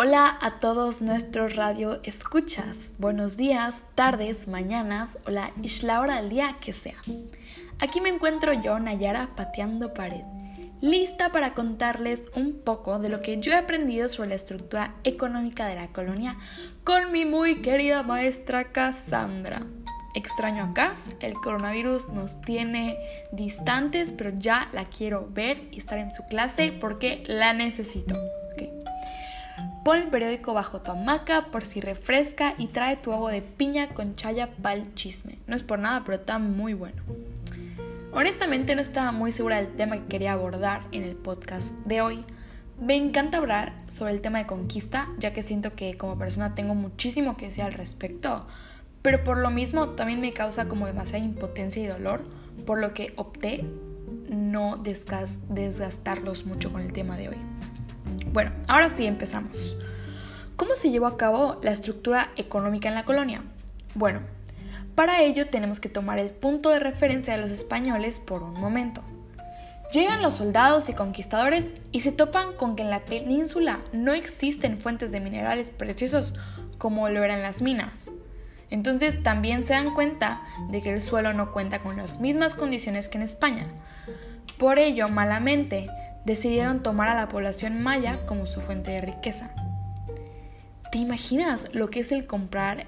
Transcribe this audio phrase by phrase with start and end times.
[0.00, 2.92] Hola a todos nuestros radio escuchas.
[2.98, 5.50] Buenos días, tardes, mañanas o la,
[5.82, 6.94] la hora del día que sea.
[7.80, 10.22] Aquí me encuentro yo, Nayara, pateando pared,
[10.80, 15.66] lista para contarles un poco de lo que yo he aprendido sobre la estructura económica
[15.66, 16.36] de la colonia
[16.84, 19.66] con mi muy querida maestra Cassandra.
[20.14, 22.96] Extraño a Cass, el coronavirus nos tiene
[23.32, 28.14] distantes, pero ya la quiero ver y estar en su clase porque la necesito.
[29.88, 33.88] Pon el periódico bajo tu hamaca por si refresca y trae tu agua de piña
[33.94, 35.38] con chaya pa'l chisme.
[35.46, 37.02] No es por nada, pero está muy bueno.
[38.12, 42.26] Honestamente no estaba muy segura del tema que quería abordar en el podcast de hoy.
[42.78, 46.74] Me encanta hablar sobre el tema de conquista, ya que siento que como persona tengo
[46.74, 48.46] muchísimo que decir al respecto,
[49.00, 52.26] pero por lo mismo también me causa como demasiada impotencia y dolor,
[52.66, 53.64] por lo que opté
[54.28, 57.38] no desgastarlos mucho con el tema de hoy.
[58.32, 59.76] Bueno, ahora sí empezamos.
[60.56, 63.42] ¿Cómo se llevó a cabo la estructura económica en la colonia?
[63.94, 64.20] Bueno,
[64.94, 69.02] para ello tenemos que tomar el punto de referencia de los españoles por un momento.
[69.92, 74.80] Llegan los soldados y conquistadores y se topan con que en la península no existen
[74.80, 76.34] fuentes de minerales preciosos
[76.76, 78.10] como lo eran las minas.
[78.70, 83.08] Entonces también se dan cuenta de que el suelo no cuenta con las mismas condiciones
[83.08, 83.66] que en España.
[84.58, 85.88] Por ello, malamente,
[86.28, 89.54] decidieron tomar a la población maya como su fuente de riqueza.
[90.92, 92.86] ¿Te imaginas lo que es el comprar,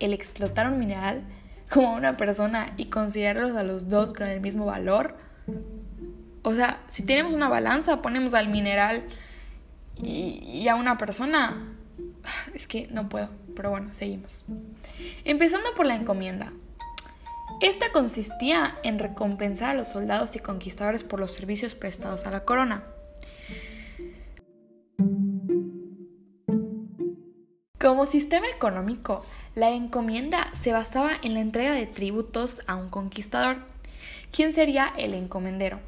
[0.00, 1.22] el explotar un mineral
[1.72, 5.16] como una persona y considerarlos a los dos con el mismo valor?
[6.42, 9.04] O sea, si tenemos una balanza, ponemos al mineral
[9.94, 11.74] y, y a una persona.
[12.54, 14.44] Es que no puedo, pero bueno, seguimos.
[15.24, 16.52] Empezando por la encomienda.
[17.60, 22.44] Esta consistía en recompensar a los soldados y conquistadores por los servicios prestados a la
[22.44, 22.84] corona.
[27.80, 29.24] Como sistema económico,
[29.54, 33.56] la encomienda se basaba en la entrega de tributos a un conquistador,
[34.30, 35.80] quien sería el encomendero.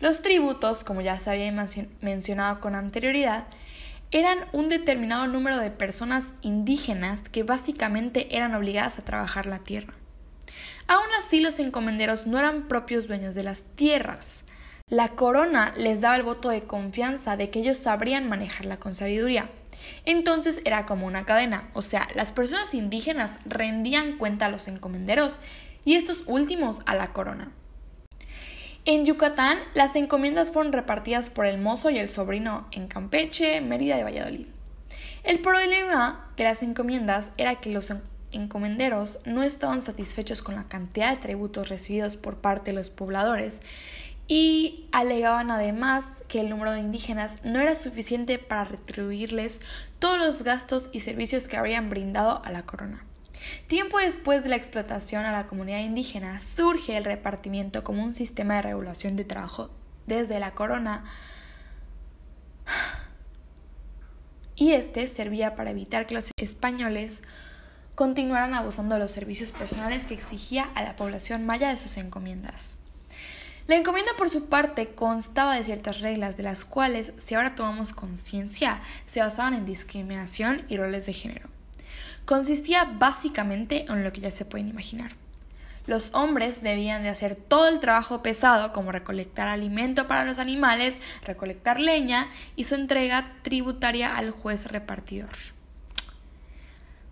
[0.00, 1.52] Los tributos, como ya se había
[2.00, 3.46] mencionado con anterioridad,
[4.10, 9.97] eran un determinado número de personas indígenas que básicamente eran obligadas a trabajar la tierra.
[10.86, 14.44] Aún así, los encomenderos no eran propios dueños de las tierras.
[14.90, 19.50] La corona les daba el voto de confianza de que ellos sabrían manejarla con sabiduría.
[20.04, 25.38] Entonces era como una cadena, o sea, las personas indígenas rendían cuenta a los encomenderos
[25.84, 27.52] y estos últimos a la corona.
[28.84, 33.98] En Yucatán, las encomiendas fueron repartidas por el mozo y el sobrino en Campeche, Mérida
[33.98, 34.46] y Valladolid.
[35.24, 37.92] El problema de las encomiendas era que los
[38.32, 43.60] encomenderos no estaban satisfechos con la cantidad de tributos recibidos por parte de los pobladores
[44.26, 49.58] y alegaban además que el número de indígenas no era suficiente para retribuirles
[49.98, 53.04] todos los gastos y servicios que habrían brindado a la corona.
[53.66, 58.56] Tiempo después de la explotación a la comunidad indígena surge el repartimiento como un sistema
[58.56, 59.70] de regulación de trabajo
[60.06, 61.04] desde la corona
[64.56, 67.22] y este servía para evitar que los españoles
[67.98, 72.76] continuaran abusando de los servicios personales que exigía a la población maya de sus encomiendas.
[73.66, 77.92] La encomienda por su parte constaba de ciertas reglas de las cuales, si ahora tomamos
[77.92, 81.48] conciencia, se basaban en discriminación y roles de género.
[82.24, 85.16] Consistía básicamente en lo que ya se pueden imaginar.
[85.88, 90.94] Los hombres debían de hacer todo el trabajo pesado como recolectar alimento para los animales,
[91.24, 95.57] recolectar leña y su entrega tributaria al juez repartidor.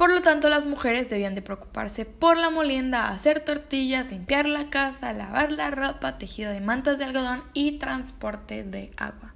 [0.00, 4.70] Por lo tanto, las mujeres debían de preocuparse por la molienda, hacer tortillas, limpiar la
[4.70, 9.34] casa, lavar la ropa, tejido de mantas de algodón y transporte de agua.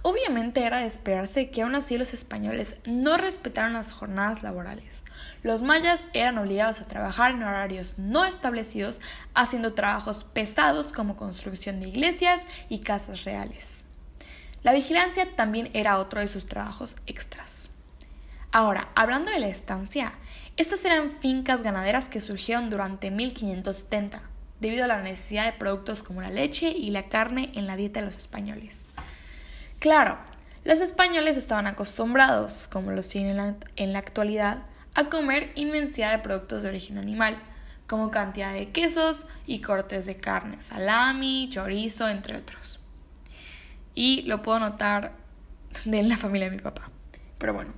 [0.00, 5.02] Obviamente era de esperarse que aún así los españoles no respetaran las jornadas laborales.
[5.42, 9.02] Los mayas eran obligados a trabajar en horarios no establecidos,
[9.34, 13.84] haciendo trabajos pesados como construcción de iglesias y casas reales.
[14.62, 17.68] La vigilancia también era otro de sus trabajos extras.
[18.50, 20.14] Ahora, hablando de la estancia,
[20.56, 24.22] estas eran fincas ganaderas que surgieron durante 1570,
[24.58, 28.00] debido a la necesidad de productos como la leche y la carne en la dieta
[28.00, 28.88] de los españoles.
[29.80, 30.16] Claro,
[30.64, 34.62] los españoles estaban acostumbrados, como lo siguen en la, actualidad,
[34.94, 37.38] a comer inmensidad de productos de origen animal,
[37.86, 42.80] como cantidad de quesos y cortes de carne, salami, chorizo, entre otros.
[43.94, 45.12] Y lo puedo notar
[45.84, 46.90] de la familia de mi papá.
[47.38, 47.72] Pero bueno,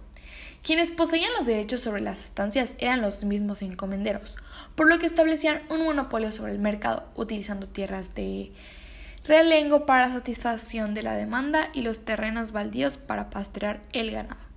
[0.62, 4.36] quienes poseían los derechos sobre las estancias eran los mismos encomenderos,
[4.74, 8.52] por lo que establecían un monopolio sobre el mercado, utilizando tierras de
[9.24, 14.50] realengo para satisfacción de la demanda y los terrenos baldíos para pastorear el ganado.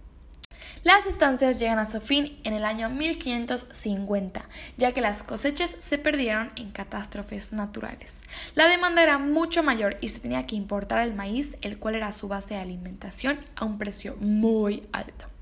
[0.83, 5.97] Las estancias llegan a su fin en el año 1550, ya que las cosechas se
[5.97, 8.21] perdieron en catástrofes naturales.
[8.55, 12.11] La demanda era mucho mayor y se tenía que importar el maíz, el cual era
[12.11, 15.32] su base de alimentación, a un precio muy alto.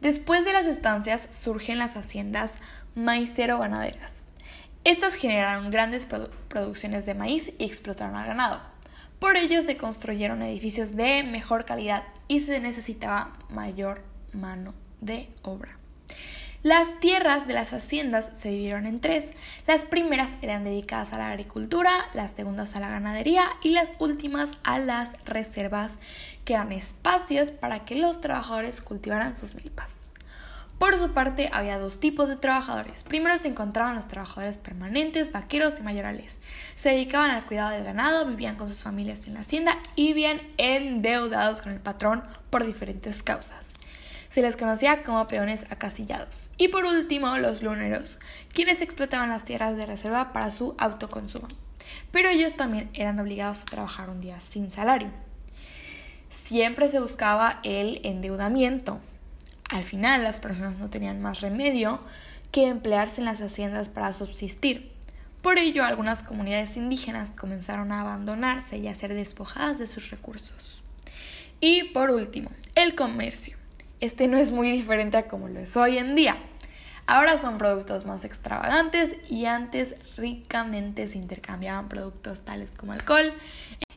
[0.00, 2.52] Después de las estancias surgen las haciendas
[2.94, 4.12] maicero-ganaderas.
[4.84, 6.06] Estas generaron grandes
[6.48, 8.60] producciones de maíz y explotaron al ganado.
[9.18, 14.02] Por ello se construyeron edificios de mejor calidad y se necesitaba mayor
[14.32, 15.76] mano de obra.
[16.64, 19.28] Las tierras de las haciendas se dividieron en tres.
[19.68, 24.50] Las primeras eran dedicadas a la agricultura, las segundas a la ganadería y las últimas
[24.64, 25.92] a las reservas,
[26.44, 29.88] que eran espacios para que los trabajadores cultivaran sus milpas.
[30.80, 33.04] Por su parte, había dos tipos de trabajadores.
[33.04, 36.38] Primero se encontraban los trabajadores permanentes, vaqueros y mayorales.
[36.74, 40.40] Se dedicaban al cuidado del ganado, vivían con sus familias en la hacienda y vivían
[40.56, 43.77] endeudados con el patrón por diferentes causas.
[44.38, 46.48] Se les conocía como peones acasillados.
[46.58, 48.20] Y por último, los luneros,
[48.52, 51.48] quienes explotaban las tierras de reserva para su autoconsumo.
[52.12, 55.10] Pero ellos también eran obligados a trabajar un día sin salario.
[56.30, 59.00] Siempre se buscaba el endeudamiento,
[59.70, 61.98] al final las personas no tenían más remedio
[62.52, 64.92] que emplearse en las haciendas para subsistir.
[65.42, 70.84] Por ello, algunas comunidades indígenas comenzaron a abandonarse y a ser despojadas de sus recursos.
[71.58, 73.58] Y por último, el comercio.
[74.00, 76.36] Este no es muy diferente a como lo es hoy en día.
[77.06, 83.32] Ahora son productos más extravagantes y antes ricamente se intercambiaban productos tales como alcohol,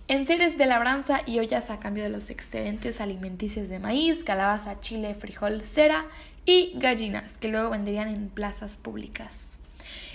[0.08, 5.14] enseres de labranza y ollas a cambio de los excedentes alimenticios de maíz, calabaza, chile,
[5.14, 6.08] frijol, cera
[6.46, 9.54] y gallinas, que luego venderían en plazas públicas.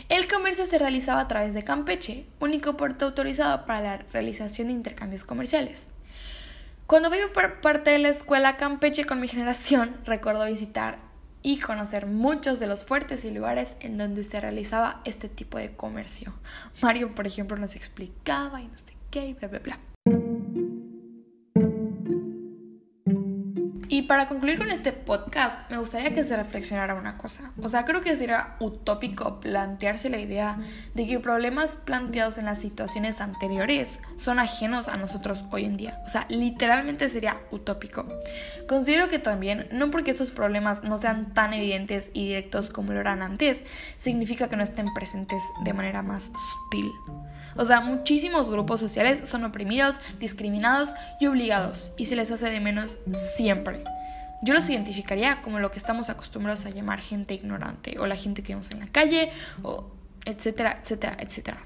[0.09, 4.73] El comercio se realizaba a través de Campeche, único puerto autorizado para la realización de
[4.73, 5.91] intercambios comerciales.
[6.87, 10.99] Cuando fui por parte de la escuela Campeche con mi generación, recuerdo visitar
[11.43, 15.75] y conocer muchos de los fuertes y lugares en donde se realizaba este tipo de
[15.75, 16.33] comercio.
[16.83, 18.85] Mario, por ejemplo, nos explicaba y nos
[19.15, 20.46] y bla, bla, bla.
[24.07, 27.53] Para concluir con este podcast, me gustaría que se reflexionara una cosa.
[27.61, 30.59] O sea, creo que sería utópico plantearse la idea
[30.95, 35.99] de que problemas planteados en las situaciones anteriores son ajenos a nosotros hoy en día.
[36.07, 38.07] O sea, literalmente sería utópico.
[38.69, 43.01] Considero que también, no porque estos problemas no sean tan evidentes y directos como lo
[43.01, 43.63] eran antes,
[43.99, 46.91] significa que no estén presentes de manera más sutil.
[47.57, 52.61] O sea, muchísimos grupos sociales son oprimidos, discriminados y obligados, y se les hace de
[52.61, 52.99] menos
[53.37, 53.83] siempre.
[54.43, 58.43] Yo los identificaría como lo que estamos acostumbrados a llamar gente ignorante, o la gente
[58.43, 59.31] que vemos en la calle,
[59.63, 59.91] o
[60.25, 61.59] etcétera, etcétera, etcétera.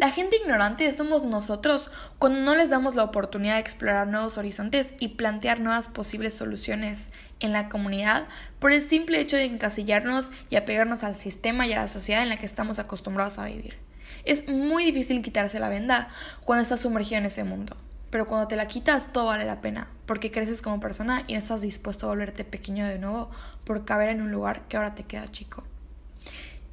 [0.00, 4.94] La gente ignorante somos nosotros cuando no les damos la oportunidad de explorar nuevos horizontes
[4.98, 8.26] y plantear nuevas posibles soluciones en la comunidad
[8.60, 12.30] por el simple hecho de encasillarnos y apegarnos al sistema y a la sociedad en
[12.30, 13.76] la que estamos acostumbrados a vivir.
[14.24, 16.08] Es muy difícil quitarse la venda
[16.46, 17.76] cuando estás sumergido en ese mundo,
[18.08, 21.40] pero cuando te la quitas todo vale la pena, porque creces como persona y no
[21.40, 23.30] estás dispuesto a volverte pequeño de nuevo
[23.64, 25.62] por caber en un lugar que ahora te queda chico.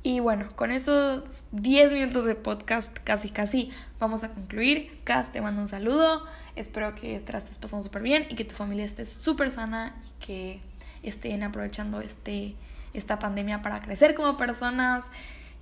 [0.07, 5.01] Y bueno, con esos 10 minutos de podcast casi casi vamos a concluir.
[5.03, 6.23] Cas, te mando un saludo.
[6.55, 10.25] Espero que te estés pasando súper bien y que tu familia esté súper sana y
[10.25, 10.61] que
[11.03, 12.55] estén aprovechando este,
[12.93, 15.03] esta pandemia para crecer como personas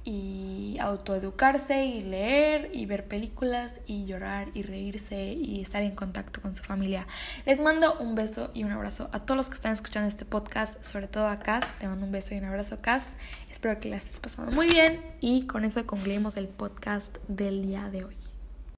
[0.06, 6.42] y autoeducarse y leer y ver películas y llorar y reírse y estar en contacto
[6.42, 7.08] con su familia.
[7.46, 10.82] Les mando un beso y un abrazo a todos los que están escuchando este podcast,
[10.86, 11.66] sobre todo a Cas.
[11.80, 13.04] Te mando un beso y un abrazo, Cas.
[13.52, 17.90] Espero que la estés pasando muy bien y con eso concluimos el podcast del día
[17.90, 18.25] de hoy.